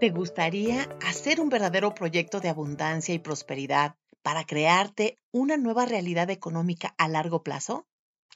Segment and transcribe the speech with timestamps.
[0.00, 6.30] ¿Te gustaría hacer un verdadero proyecto de abundancia y prosperidad para crearte una nueva realidad
[6.30, 7.86] económica a largo plazo?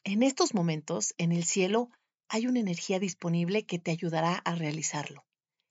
[0.05, 1.91] En estos momentos, en el cielo,
[2.29, 5.27] hay una energía disponible que te ayudará a realizarlo.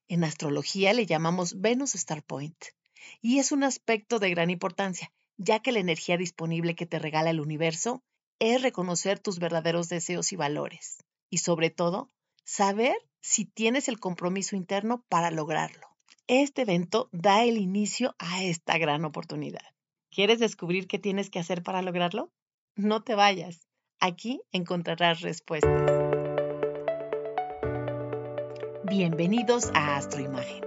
[0.10, 2.58] En astrología le llamamos Venus Star Point
[3.22, 7.30] y es un aspecto de gran importancia, ya que la energía disponible que te regala
[7.30, 8.04] el universo
[8.40, 10.98] es reconocer tus verdaderos deseos y valores
[11.30, 12.12] y sobre todo,
[12.48, 15.86] saber si tienes el compromiso interno para lograrlo.
[16.28, 19.62] Este evento da el inicio a esta gran oportunidad.
[20.10, 22.32] ¿Quieres descubrir qué tienes que hacer para lograrlo?
[22.76, 23.68] No te vayas.
[24.00, 25.92] Aquí encontrarás respuestas.
[28.86, 30.67] Bienvenidos a Astroimagen.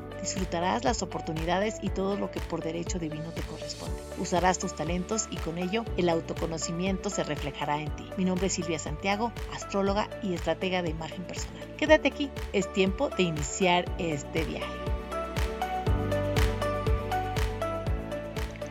[0.21, 3.99] Disfrutarás las oportunidades y todo lo que por derecho divino te corresponde.
[4.19, 8.07] Usarás tus talentos y con ello el autoconocimiento se reflejará en ti.
[8.17, 11.75] Mi nombre es Silvia Santiago, astróloga y estratega de imagen personal.
[11.75, 14.81] Quédate aquí, es tiempo de iniciar este viaje.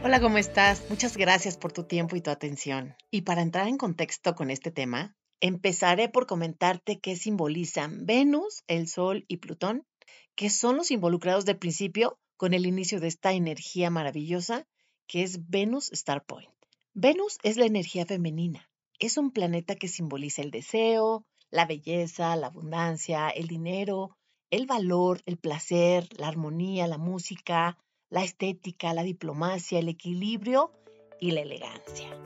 [0.04, 0.84] Hola, ¿cómo estás?
[0.88, 2.94] Muchas gracias por tu tiempo y tu atención.
[3.10, 8.88] Y para entrar en contexto con este tema, empezaré por comentarte qué simbolizan Venus, el
[8.88, 9.84] Sol y Plutón
[10.40, 14.66] que son los involucrados de principio con el inicio de esta energía maravillosa
[15.06, 16.48] que es Venus Star Point.
[16.94, 18.66] Venus es la energía femenina.
[18.98, 24.16] Es un planeta que simboliza el deseo, la belleza, la abundancia, el dinero,
[24.48, 27.76] el valor, el placer, la armonía, la música,
[28.08, 30.72] la estética, la diplomacia, el equilibrio
[31.20, 32.18] y la elegancia.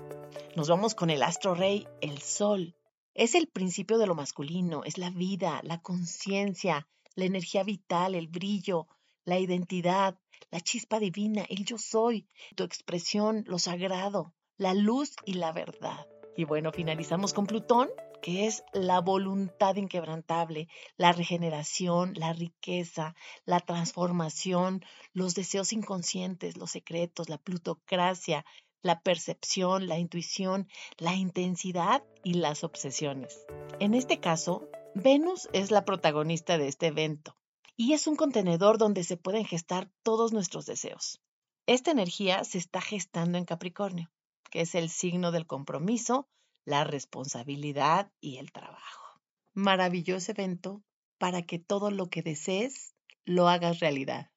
[0.54, 2.76] Nos vamos con el astro rey, el sol.
[3.14, 8.28] Es el principio de lo masculino, es la vida, la conciencia, la energía vital, el
[8.28, 8.88] brillo,
[9.24, 10.18] la identidad,
[10.50, 16.06] la chispa divina, el yo soy, tu expresión, lo sagrado, la luz y la verdad.
[16.36, 17.88] Y bueno, finalizamos con Plutón,
[18.22, 23.14] que es la voluntad inquebrantable, la regeneración, la riqueza,
[23.44, 24.82] la transformación,
[25.12, 28.44] los deseos inconscientes, los secretos, la plutocracia,
[28.80, 33.44] la percepción, la intuición, la intensidad y las obsesiones.
[33.78, 37.36] En este caso, Venus es la protagonista de este evento
[37.76, 41.20] y es un contenedor donde se pueden gestar todos nuestros deseos.
[41.66, 44.12] Esta energía se está gestando en Capricornio,
[44.50, 46.28] que es el signo del compromiso,
[46.64, 49.20] la responsabilidad y el trabajo.
[49.52, 50.84] Maravilloso evento
[51.18, 52.94] para que todo lo que desees
[53.24, 54.30] lo hagas realidad.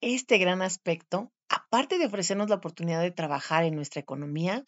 [0.00, 4.64] Este gran aspecto, aparte de ofrecernos la oportunidad de trabajar en nuestra economía,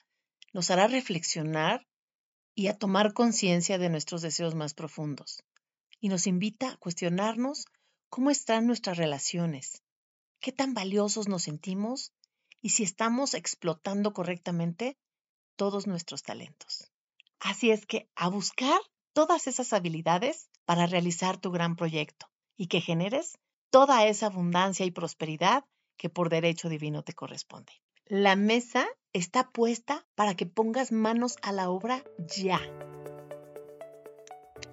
[0.53, 1.87] nos hará reflexionar
[2.57, 5.45] y a tomar conciencia de nuestros deseos más profundos.
[6.01, 7.67] Y nos invita a cuestionarnos
[8.09, 9.83] cómo están nuestras relaciones,
[10.41, 12.13] qué tan valiosos nos sentimos
[12.63, 14.97] y si estamos explotando correctamente
[15.57, 16.91] todos nuestros talentos.
[17.41, 18.81] Así es que a buscar
[19.13, 23.39] todas esas habilidades para realizar tu gran proyecto y que generes
[23.71, 25.65] toda esa abundancia y prosperidad
[25.99, 27.73] que por derecho divino te corresponde.
[28.07, 32.05] La mesa está puesta para que pongas manos a la obra
[32.37, 32.61] ya.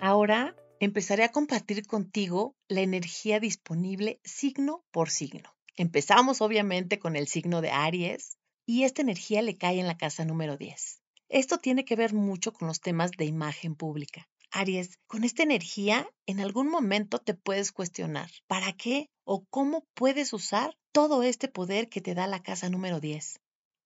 [0.02, 5.56] Ahora empezaré a compartir contigo la energía disponible signo por signo.
[5.78, 10.26] Empezamos obviamente con el signo de Aries y esta energía le cae en la casa
[10.26, 11.02] número 10.
[11.30, 14.28] Esto tiene que ver mucho con los temas de imagen pública.
[14.52, 20.34] Aries, con esta energía en algún momento te puedes cuestionar, ¿para qué o cómo puedes
[20.34, 23.40] usar todo este poder que te da la casa número 10,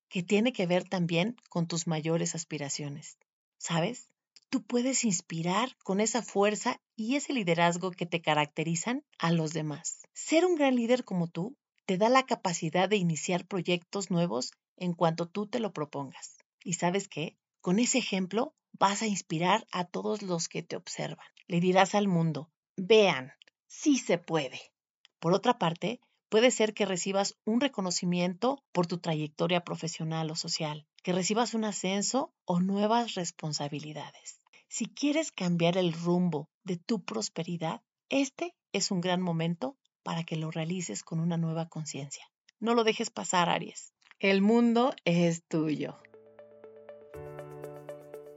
[0.08, 3.18] que tiene que ver también con tus mayores aspiraciones.
[3.58, 4.08] ¿Sabes?
[4.50, 10.06] Tú puedes inspirar con esa fuerza y ese liderazgo que te caracterizan a los demás.
[10.14, 14.94] Ser un gran líder como tú te da la capacidad de iniciar proyectos nuevos en
[14.94, 16.38] cuanto tú te lo propongas.
[16.64, 17.36] ¿Y sabes qué?
[17.60, 21.26] Con ese ejemplo vas a inspirar a todos los que te observan.
[21.46, 23.32] Le dirás al mundo, vean,
[23.66, 24.60] sí se puede.
[25.18, 30.86] Por otra parte, Puede ser que recibas un reconocimiento por tu trayectoria profesional o social,
[31.02, 34.40] que recibas un ascenso o nuevas responsabilidades.
[34.68, 37.80] Si quieres cambiar el rumbo de tu prosperidad,
[38.10, 42.30] este es un gran momento para que lo realices con una nueva conciencia.
[42.60, 43.94] No lo dejes pasar, Aries.
[44.20, 45.96] El mundo es tuyo.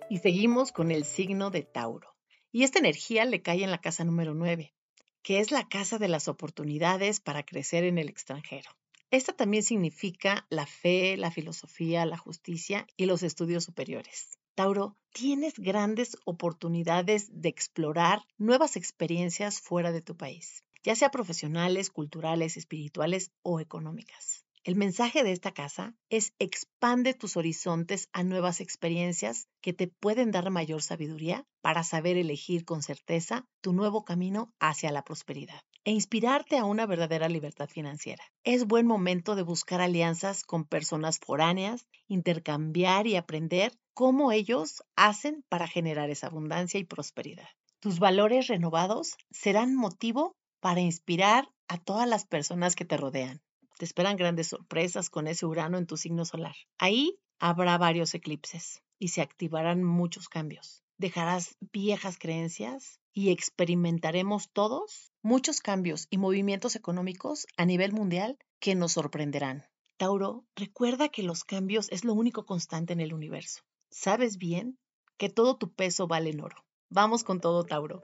[0.09, 2.15] Y seguimos con el signo de Tauro.
[2.51, 4.73] Y esta energía le cae en la casa número 9,
[5.23, 8.69] que es la casa de las oportunidades para crecer en el extranjero.
[9.11, 14.39] Esta también significa la fe, la filosofía, la justicia y los estudios superiores.
[14.55, 21.89] Tauro, tienes grandes oportunidades de explorar nuevas experiencias fuera de tu país, ya sea profesionales,
[21.89, 24.45] culturales, espirituales o económicas.
[24.63, 30.29] El mensaje de esta casa es expande tus horizontes a nuevas experiencias que te pueden
[30.29, 35.89] dar mayor sabiduría para saber elegir con certeza tu nuevo camino hacia la prosperidad e
[35.89, 38.23] inspirarte a una verdadera libertad financiera.
[38.43, 45.43] Es buen momento de buscar alianzas con personas foráneas, intercambiar y aprender cómo ellos hacen
[45.49, 47.49] para generar esa abundancia y prosperidad.
[47.79, 53.41] Tus valores renovados serán motivo para inspirar a todas las personas que te rodean.
[53.81, 56.55] Te esperan grandes sorpresas con ese Urano en tu signo solar.
[56.77, 60.83] Ahí habrá varios eclipses y se activarán muchos cambios.
[60.99, 68.75] Dejarás viejas creencias y experimentaremos todos muchos cambios y movimientos económicos a nivel mundial que
[68.75, 69.65] nos sorprenderán.
[69.97, 73.63] Tauro, recuerda que los cambios es lo único constante en el universo.
[73.89, 74.77] Sabes bien
[75.17, 76.63] que todo tu peso vale en oro.
[76.89, 78.03] Vamos con todo, Tauro.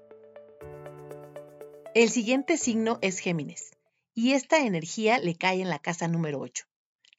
[1.94, 3.77] El siguiente signo es Géminis
[4.18, 6.66] y esta energía le cae en la casa número 8,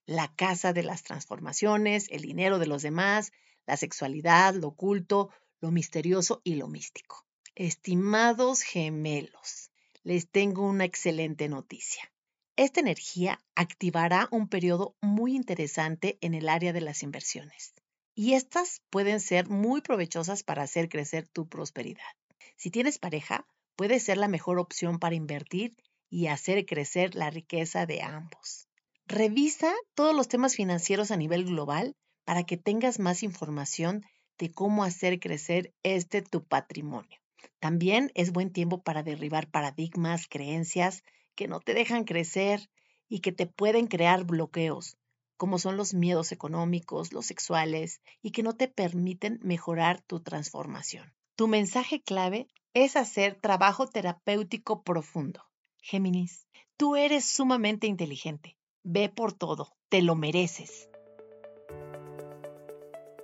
[0.04, 3.30] la casa de las transformaciones, el dinero de los demás,
[3.66, 5.30] la sexualidad, lo oculto,
[5.60, 7.24] lo misterioso y lo místico.
[7.54, 9.70] Estimados gemelos,
[10.02, 12.10] les tengo una excelente noticia.
[12.56, 17.74] Esta energía activará un periodo muy interesante en el área de las inversiones
[18.16, 22.10] y estas pueden ser muy provechosas para hacer crecer tu prosperidad.
[22.56, 23.46] Si tienes pareja,
[23.76, 25.76] puede ser la mejor opción para invertir
[26.10, 28.68] y hacer crecer la riqueza de ambos.
[29.06, 34.04] Revisa todos los temas financieros a nivel global para que tengas más información
[34.38, 37.18] de cómo hacer crecer este tu patrimonio.
[37.58, 41.02] También es buen tiempo para derribar paradigmas, creencias
[41.34, 42.68] que no te dejan crecer
[43.08, 44.98] y que te pueden crear bloqueos,
[45.36, 51.14] como son los miedos económicos, los sexuales, y que no te permiten mejorar tu transformación.
[51.36, 55.47] Tu mensaje clave es hacer trabajo terapéutico profundo.
[55.80, 56.46] Géminis,
[56.76, 58.56] tú eres sumamente inteligente.
[58.82, 60.88] Ve por todo, te lo mereces.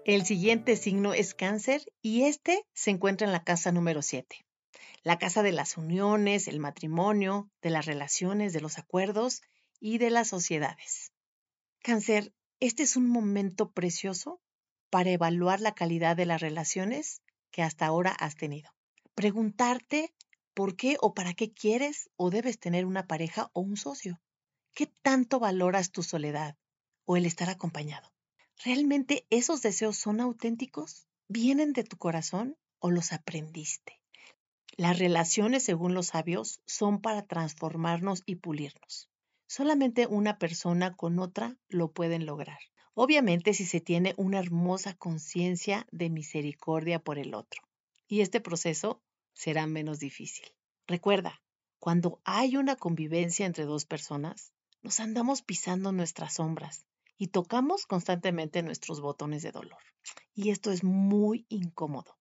[0.05, 4.45] El siguiente signo es cáncer y este se encuentra en la casa número 7.
[5.03, 9.41] La casa de las uniones, el matrimonio, de las relaciones, de los acuerdos
[9.81, 11.13] y de las sociedades.
[11.81, 14.41] Cáncer, este es un momento precioso
[14.91, 18.71] para evaluar la calidad de las relaciones que hasta ahora has tenido.
[19.15, 20.13] Preguntarte
[20.55, 24.21] ¿Por qué o para qué quieres o debes tener una pareja o un socio?
[24.73, 26.57] ¿Qué tanto valoras tu soledad
[27.05, 28.13] o el estar acompañado?
[28.65, 31.09] ¿Realmente esos deseos son auténticos?
[31.27, 34.01] ¿Vienen de tu corazón o los aprendiste?
[34.77, 39.09] Las relaciones, según los sabios, son para transformarnos y pulirnos.
[39.49, 42.59] Solamente una persona con otra lo pueden lograr.
[42.95, 47.61] Obviamente si se tiene una hermosa conciencia de misericordia por el otro.
[48.07, 49.03] Y este proceso
[49.35, 50.47] será menos difícil.
[50.87, 51.43] Recuerda,
[51.79, 54.53] cuando hay una convivencia entre dos personas,
[54.83, 56.87] nos andamos pisando nuestras sombras
[57.19, 59.83] y tocamos constantemente nuestros botones de dolor.
[60.35, 62.17] Y esto es muy incómodo.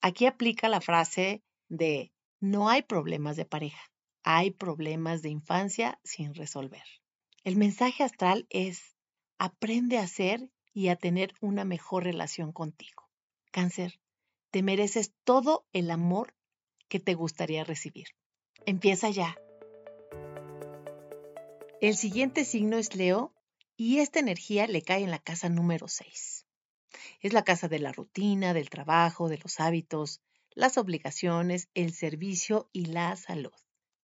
[0.00, 3.80] Aquí aplica la frase de no hay problemas de pareja,
[4.22, 6.84] hay problemas de infancia sin resolver.
[7.44, 8.94] El mensaje astral es
[9.38, 13.08] aprende a ser y a tener una mejor relación contigo.
[13.50, 14.00] Cáncer,
[14.50, 16.34] te mereces todo el amor
[16.88, 18.08] que te gustaría recibir.
[18.66, 19.36] Empieza ya.
[21.80, 23.32] El siguiente signo es Leo
[23.76, 26.46] y esta energía le cae en la casa número 6.
[27.20, 32.68] Es la casa de la rutina, del trabajo, de los hábitos, las obligaciones, el servicio
[32.72, 33.52] y la salud.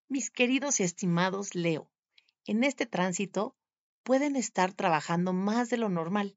[0.09, 1.91] Mis queridos y estimados Leo,
[2.47, 3.57] en este tránsito
[4.05, 6.37] pueden estar trabajando más de lo normal,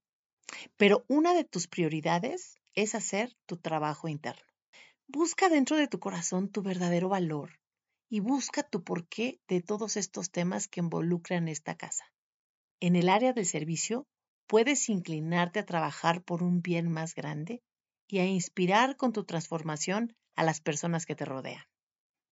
[0.77, 4.46] pero una de tus prioridades es hacer tu trabajo interno.
[5.09, 7.61] Busca dentro de tu corazón tu verdadero valor
[8.09, 12.11] y busca tu porqué de todos estos temas que involucran esta casa.
[12.81, 14.05] En el área del servicio,
[14.47, 17.63] puedes inclinarte a trabajar por un bien más grande
[18.05, 21.63] y a inspirar con tu transformación a las personas que te rodean.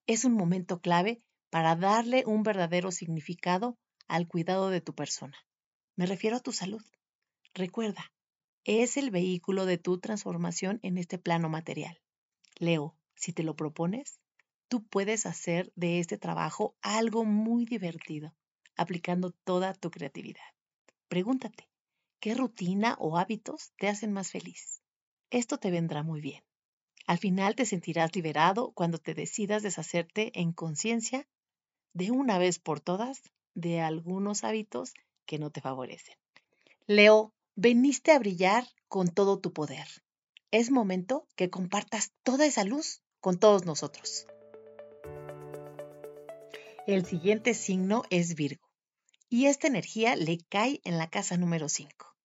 [0.05, 3.77] Es un momento clave para darle un verdadero significado
[4.09, 5.37] al cuidado de tu persona.
[5.95, 6.83] Me refiero a tu salud.
[7.53, 8.11] Recuerda,
[8.65, 12.01] es el vehículo de tu transformación en este plano material.
[12.57, 14.19] Leo, si te lo propones,
[14.67, 18.33] tú puedes hacer de este trabajo algo muy divertido,
[18.75, 20.45] aplicando toda tu creatividad.
[21.07, 21.69] Pregúntate,
[22.19, 24.81] ¿qué rutina o hábitos te hacen más feliz?
[25.29, 26.43] Esto te vendrá muy bien.
[27.07, 31.27] Al final te sentirás liberado cuando te decidas deshacerte en conciencia
[31.93, 33.21] de una vez por todas
[33.53, 34.93] de algunos hábitos
[35.25, 36.15] que no te favorecen.
[36.87, 39.87] Leo, veniste a brillar con todo tu poder.
[40.57, 44.25] Es momento que compartas toda esa luz con todos nosotros.
[46.87, 48.65] El siguiente signo es Virgo
[49.27, 52.15] y esta energía le cae en la casa número 5.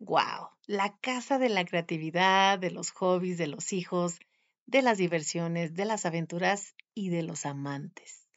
[0.00, 0.50] ¡Wow!
[0.66, 4.18] La casa de la creatividad, de los hobbies, de los hijos,
[4.66, 8.28] de las diversiones, de las aventuras y de los amantes.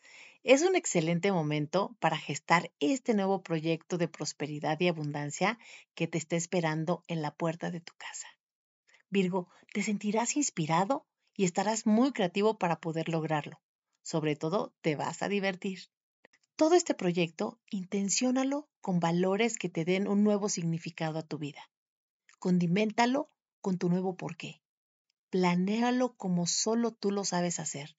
[0.43, 5.59] Es un excelente momento para gestar este nuevo proyecto de prosperidad y abundancia
[5.95, 8.27] que te está esperando en la puerta de tu casa.
[9.09, 13.61] Virgo, te sentirás inspirado y estarás muy creativo para poder lograrlo.
[14.01, 15.79] Sobre todo, te vas a divertir.
[16.55, 21.69] Todo este proyecto, intenciónalo con valores que te den un nuevo significado a tu vida.
[22.39, 23.29] Condiméntalo
[23.61, 24.61] con tu nuevo porqué.
[25.29, 27.97] Planéalo como solo tú lo sabes hacer,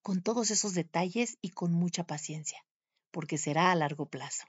[0.00, 2.64] con todos esos detalles y con mucha paciencia,
[3.10, 4.46] porque será a largo plazo.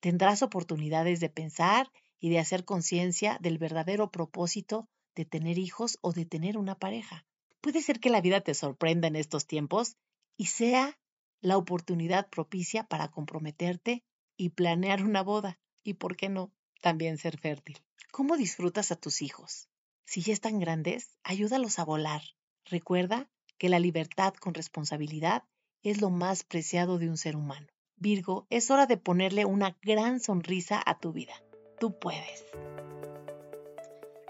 [0.00, 6.12] Tendrás oportunidades de pensar y de hacer conciencia del verdadero propósito de tener hijos o
[6.12, 7.26] de tener una pareja.
[7.60, 9.96] Puede ser que la vida te sorprenda en estos tiempos
[10.36, 10.98] y sea
[11.40, 14.04] la oportunidad propicia para comprometerte
[14.36, 17.78] y planear una boda y, ¿por qué no?, también ser fértil.
[18.12, 19.68] ¿Cómo disfrutas a tus hijos?
[20.04, 22.22] Si ya están grandes, ayúdalos a volar.
[22.64, 25.44] Recuerda que la libertad con responsabilidad
[25.82, 27.66] es lo más preciado de un ser humano.
[27.96, 31.34] Virgo, es hora de ponerle una gran sonrisa a tu vida.
[31.80, 32.44] Tú puedes.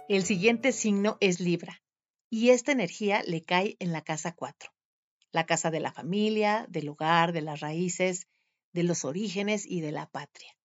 [0.08, 1.82] El siguiente signo es Libra
[2.30, 4.70] y esta energía le cae en la casa 4
[5.32, 8.26] la casa de la familia, del hogar, de las raíces,
[8.72, 10.56] de los orígenes y de la patria.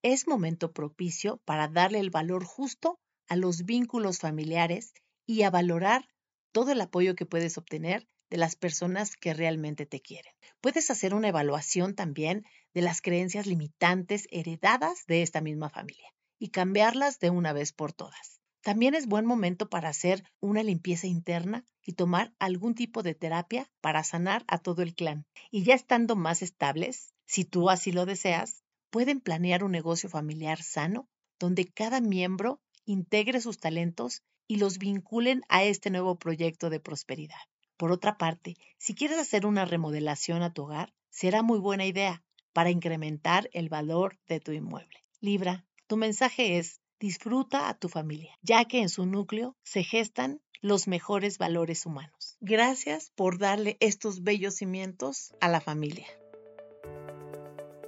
[0.00, 2.98] Es momento propicio para darle el valor justo
[3.28, 4.94] a los vínculos familiares
[5.26, 6.08] y a valorar
[6.50, 10.32] todo el apoyo que puedes obtener de las personas que realmente te quieren.
[10.62, 16.48] Puedes hacer una evaluación también de las creencias limitantes heredadas de esta misma familia y
[16.48, 18.35] cambiarlas de una vez por todas.
[18.66, 23.70] También es buen momento para hacer una limpieza interna y tomar algún tipo de terapia
[23.80, 25.24] para sanar a todo el clan.
[25.52, 30.64] Y ya estando más estables, si tú así lo deseas, pueden planear un negocio familiar
[30.64, 31.08] sano
[31.38, 37.38] donde cada miembro integre sus talentos y los vinculen a este nuevo proyecto de prosperidad.
[37.76, 42.24] Por otra parte, si quieres hacer una remodelación a tu hogar, será muy buena idea
[42.52, 45.04] para incrementar el valor de tu inmueble.
[45.20, 50.40] Libra, tu mensaje es disfruta a tu familia, ya que en su núcleo se gestan
[50.60, 52.36] los mejores valores humanos.
[52.40, 56.06] Gracias por darle estos bellos cimientos a la familia.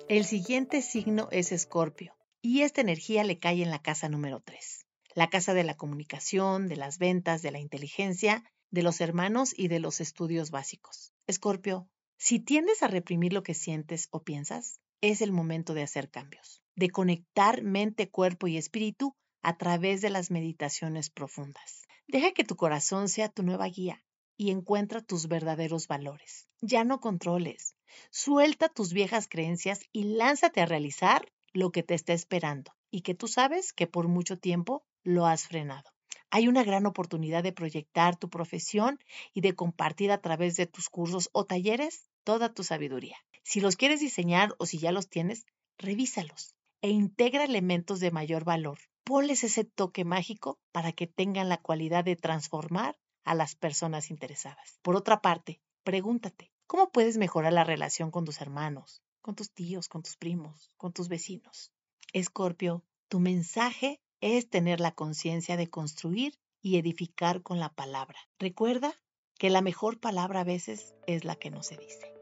[0.08, 4.86] El siguiente signo es Escorpio y esta energía le cae en la casa número 3,
[5.14, 9.68] la casa de la comunicación, de las ventas, de la inteligencia, de los hermanos y
[9.68, 11.12] de los estudios básicos.
[11.26, 16.11] Escorpio, si tiendes a reprimir lo que sientes o piensas, es el momento de hacer
[16.11, 21.88] cambios de conectar mente, cuerpo y espíritu a través de las meditaciones profundas.
[22.07, 24.05] Deja que tu corazón sea tu nueva guía
[24.37, 26.47] y encuentra tus verdaderos valores.
[26.61, 27.75] Ya no controles.
[28.12, 33.17] Suelta tus viejas creencias y lánzate a realizar lo que te está esperando y que
[33.17, 35.90] tú sabes que por mucho tiempo lo has frenado.
[36.31, 39.00] Hay una gran oportunidad de proyectar tu profesión
[39.35, 43.17] y de compartir a través de tus cursos o talleres toda tu sabiduría.
[43.49, 45.47] Si los quieres diseñar o si ya los tienes,
[45.78, 48.78] revísalos e integra elementos de mayor valor.
[49.05, 54.78] Ponles ese toque mágico para que tengan la cualidad de transformar a las personas interesadas.
[54.83, 59.88] Por otra parte, pregúntate, ¿cómo puedes mejorar la relación con tus hermanos, con tus tíos,
[59.88, 61.73] con tus primos, con tus vecinos?
[62.12, 68.19] Escorpio, tu mensaje es tener la conciencia de construir y edificar con la palabra.
[68.38, 68.93] Recuerda
[69.38, 72.17] que la mejor palabra a veces es la que no se dice.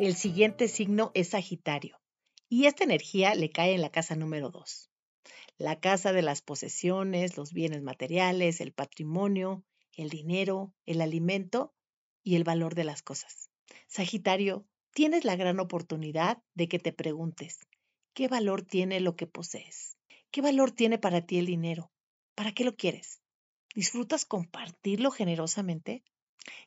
[0.00, 2.00] El siguiente signo es Sagitario
[2.48, 4.90] y esta energía le cae en la casa número 2,
[5.56, 9.64] la casa de las posesiones, los bienes materiales, el patrimonio,
[9.96, 11.72] el dinero, el alimento
[12.24, 13.50] y el valor de las cosas.
[13.86, 17.60] Sagitario, tienes la gran oportunidad de que te preguntes,
[18.14, 19.96] ¿qué valor tiene lo que posees?
[20.32, 21.92] ¿Qué valor tiene para ti el dinero?
[22.34, 23.20] ¿Para qué lo quieres?
[23.76, 26.02] ¿Disfrutas compartirlo generosamente?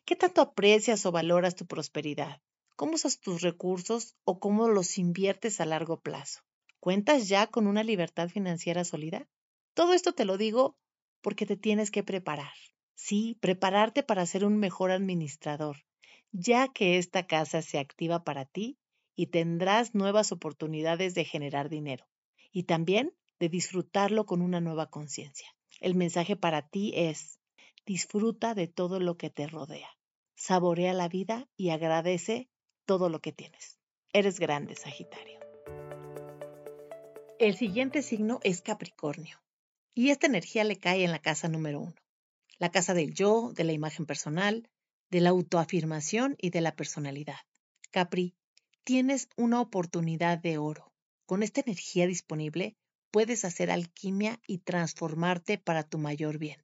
[0.05, 2.41] ¿Qué tanto aprecias o valoras tu prosperidad?
[2.77, 6.41] ¿Cómo usas tus recursos o cómo los inviertes a largo plazo?
[6.79, 9.27] ¿Cuentas ya con una libertad financiera sólida?
[9.73, 10.77] Todo esto te lo digo
[11.21, 12.53] porque te tienes que preparar.
[12.93, 15.77] Sí, prepararte para ser un mejor administrador,
[16.31, 18.77] ya que esta casa se activa para ti
[19.15, 22.05] y tendrás nuevas oportunidades de generar dinero
[22.51, 25.47] y también de disfrutarlo con una nueva conciencia.
[25.79, 27.39] El mensaje para ti es,
[27.87, 29.89] disfruta de todo lo que te rodea,
[30.35, 32.51] saborea la vida y agradece
[32.87, 33.77] todo lo que tienes.
[34.13, 35.39] Eres grande, Sagitario.
[37.37, 39.39] El siguiente signo es Capricornio.
[39.93, 41.95] Y esta energía le cae en la casa número uno.
[42.57, 44.67] La casa del yo, de la imagen personal,
[45.11, 47.37] de la autoafirmación y de la personalidad.
[47.91, 48.33] Capri,
[48.83, 50.91] tienes una oportunidad de oro.
[51.25, 52.75] Con esta energía disponible,
[53.11, 56.63] puedes hacer alquimia y transformarte para tu mayor bien.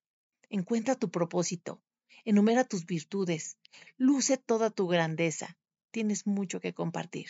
[0.49, 1.81] Encuentra tu propósito,
[2.23, 3.57] enumera tus virtudes,
[3.97, 5.57] luce toda tu grandeza.
[5.93, 7.27] Tienes mucho que compartir.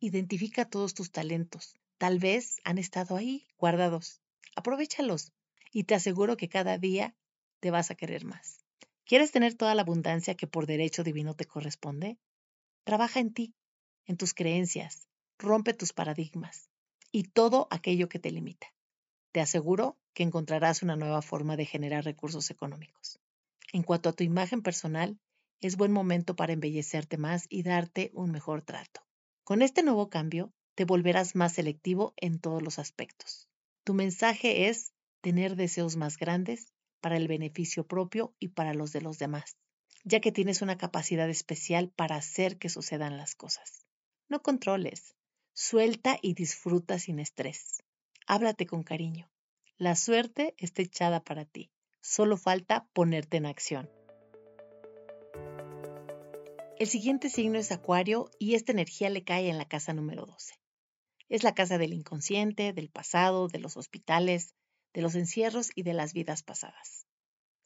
[0.00, 1.76] Identifica todos tus talentos.
[1.98, 4.20] Tal vez han estado ahí, guardados.
[4.56, 5.32] Aprovechalos
[5.70, 7.14] y te aseguro que cada día
[7.60, 8.64] te vas a querer más.
[9.04, 12.18] ¿Quieres tener toda la abundancia que por derecho divino te corresponde?
[12.82, 13.54] Trabaja en ti,
[14.06, 15.06] en tus creencias,
[15.38, 16.70] rompe tus paradigmas
[17.12, 18.66] y todo aquello que te limita.
[19.30, 23.20] Te aseguro que encontrarás una nueva forma de generar recursos económicos.
[23.72, 25.20] En cuanto a tu imagen personal,
[25.62, 29.00] es buen momento para embellecerte más y darte un mejor trato.
[29.44, 33.48] Con este nuevo cambio, te volverás más selectivo en todos los aspectos.
[33.84, 39.02] Tu mensaje es tener deseos más grandes para el beneficio propio y para los de
[39.02, 39.56] los demás,
[40.04, 43.86] ya que tienes una capacidad especial para hacer que sucedan las cosas.
[44.28, 45.14] No controles,
[45.52, 47.82] suelta y disfruta sin estrés.
[48.26, 49.30] Háblate con cariño.
[49.78, 51.70] La suerte está echada para ti.
[52.00, 53.90] Solo falta ponerte en acción.
[56.82, 60.54] El siguiente signo es Acuario y esta energía le cae en la casa número 12.
[61.28, 64.56] Es la casa del inconsciente, del pasado, de los hospitales,
[64.92, 67.06] de los encierros y de las vidas pasadas.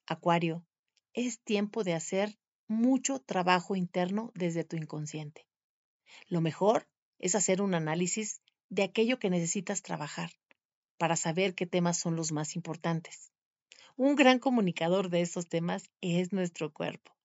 [0.06, 0.66] Acuario,
[1.14, 5.46] es tiempo de hacer mucho trabajo interno desde tu inconsciente.
[6.28, 6.86] Lo mejor
[7.18, 10.30] es hacer un análisis de aquello que necesitas trabajar
[10.98, 13.32] para saber qué temas son los más importantes.
[13.96, 17.15] Un gran comunicador de estos temas es nuestro cuerpo.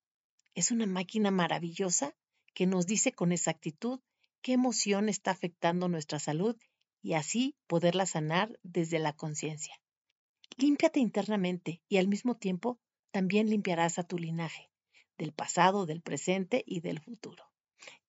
[0.53, 2.15] Es una máquina maravillosa
[2.53, 4.01] que nos dice con exactitud
[4.41, 6.57] qué emoción está afectando nuestra salud
[7.01, 9.79] y así poderla sanar desde la conciencia.
[10.57, 12.79] Límpiate internamente y al mismo tiempo
[13.11, 14.69] también limpiarás a tu linaje,
[15.17, 17.45] del pasado, del presente y del futuro.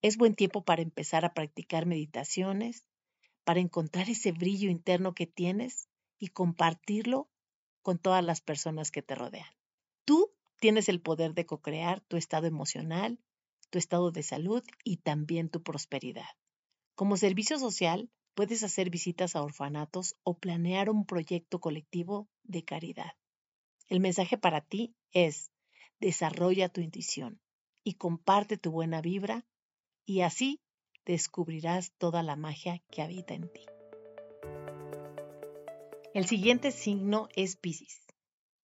[0.03, 2.85] Es buen tiempo para empezar a practicar meditaciones,
[3.45, 5.89] para encontrar ese brillo interno que tienes
[6.19, 7.31] y compartirlo
[7.83, 9.49] con todas las personas que te rodean.
[10.05, 13.19] Tú tienes el poder de co-crear tu estado emocional,
[13.71, 16.29] tu estado de salud y también tu prosperidad.
[16.95, 23.11] Como servicio social, puedes hacer visitas a orfanatos o planear un proyecto colectivo de caridad.
[23.89, 25.51] El mensaje para ti es,
[25.99, 27.41] desarrolla tu intuición
[27.83, 29.45] y comparte tu buena vibra
[30.07, 30.61] y así
[31.05, 33.67] descubrirás toda la magia que habita en ti.
[36.15, 38.12] El siguiente signo es Pisces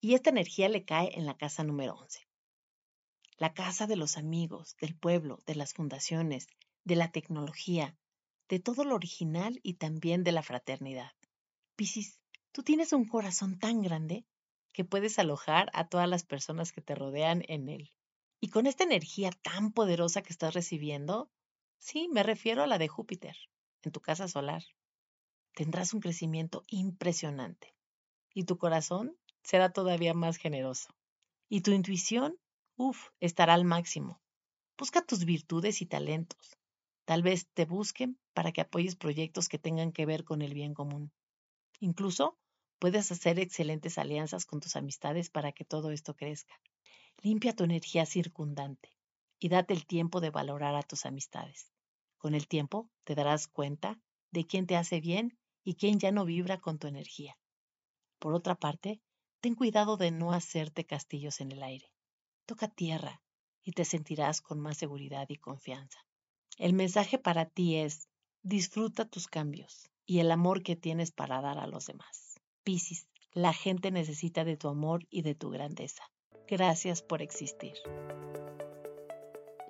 [0.01, 2.29] y esta energía le cae en la casa número 11
[3.39, 6.49] la casa de los amigos, del pueblo, de las fundaciones,
[6.85, 7.97] de la tecnología,
[8.49, 11.13] de todo lo original y también de la fraternidad.
[11.77, 12.19] Piscis,
[12.51, 14.27] tú tienes un corazón tan grande
[14.73, 17.93] que puedes alojar a todas las personas que te rodean en él.
[18.41, 21.31] Y con esta energía tan poderosa que estás recibiendo,
[21.79, 23.37] sí, me refiero a la de Júpiter,
[23.83, 24.65] en tu casa solar,
[25.55, 27.75] tendrás un crecimiento impresionante
[28.35, 30.89] y tu corazón será todavía más generoso.
[31.49, 32.39] Y tu intuición
[32.81, 34.21] Uf, estará al máximo.
[34.79, 36.57] Busca tus virtudes y talentos.
[37.05, 40.75] Tal vez te busquen para que apoyes proyectos que tengan que ver con el bien
[40.75, 41.11] común.
[41.81, 42.39] Incluso
[42.79, 46.55] puedes hacer excelentes alianzas con tus amistades para que todo esto crezca.
[47.21, 48.95] Limpia tu energía circundante
[49.41, 51.73] y date el tiempo de valorar a tus amistades.
[52.17, 56.25] Con el tiempo te darás cuenta de quién te hace bien y quién ya no
[56.25, 57.37] vibra con tu energía.
[58.21, 59.01] Por otra parte,
[59.41, 61.93] ten cuidado de no hacerte castillos en el aire.
[62.47, 63.23] Toca tierra
[63.63, 66.01] y te sentirás con más seguridad y confianza.
[66.57, 68.09] El mensaje para ti es,
[68.43, 72.41] disfruta tus cambios y el amor que tienes para dar a los demás.
[72.65, 76.03] Piscis, la gente necesita de tu amor y de tu grandeza.
[76.49, 77.75] Gracias por existir.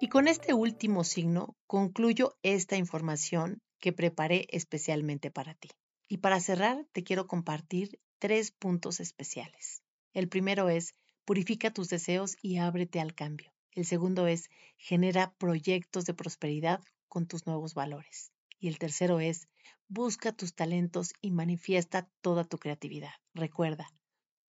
[0.01, 5.71] Y con este último signo concluyo esta información que preparé especialmente para ti.
[6.09, 9.83] Y para cerrar, te quiero compartir tres puntos especiales.
[10.13, 13.53] El primero es Purifica tus deseos y ábrete al cambio.
[13.73, 18.33] El segundo es genera proyectos de prosperidad con tus nuevos valores.
[18.59, 19.47] Y el tercero es
[19.89, 23.13] busca tus talentos y manifiesta toda tu creatividad.
[23.35, 23.93] Recuerda,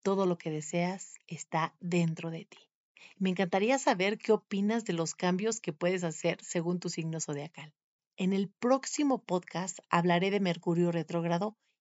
[0.03, 2.59] todo lo que deseas está dentro de ti.
[3.17, 7.75] Me encantaría saber qué opinas de los cambios que puedes hacer según tu signo zodiacal.
[8.17, 11.57] En el próximo podcast hablaré de Mercurio retrógrado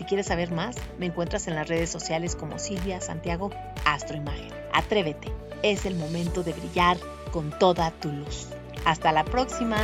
[0.00, 3.50] Si quieres saber más, me encuentras en las redes sociales como Silvia Santiago
[3.84, 4.48] Astroimagen.
[4.72, 5.30] Atrévete,
[5.62, 6.96] es el momento de brillar
[7.32, 8.46] con toda tu luz.
[8.86, 9.76] Hasta la próxima.